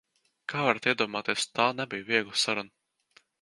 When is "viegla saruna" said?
2.09-2.75